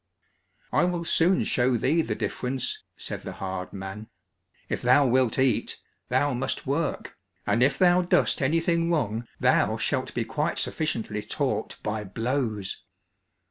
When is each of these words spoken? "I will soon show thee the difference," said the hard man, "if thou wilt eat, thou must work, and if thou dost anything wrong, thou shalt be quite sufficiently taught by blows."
"I 0.73 0.85
will 0.85 1.05
soon 1.05 1.43
show 1.43 1.77
thee 1.77 2.01
the 2.01 2.15
difference," 2.15 2.83
said 2.97 3.21
the 3.21 3.33
hard 3.33 3.71
man, 3.71 4.07
"if 4.67 4.81
thou 4.81 5.05
wilt 5.05 5.37
eat, 5.37 5.79
thou 6.09 6.33
must 6.33 6.65
work, 6.65 7.15
and 7.45 7.61
if 7.61 7.77
thou 7.77 8.01
dost 8.01 8.41
anything 8.41 8.89
wrong, 8.89 9.27
thou 9.39 9.77
shalt 9.77 10.15
be 10.15 10.25
quite 10.25 10.57
sufficiently 10.57 11.21
taught 11.21 11.77
by 11.83 12.03
blows." 12.03 12.83